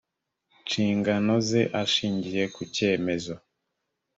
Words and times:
nshingano 0.63 1.33
ze 1.47 1.61
ashingiye 1.81 2.43
ku 2.53 2.61
cyemezo 2.75 3.33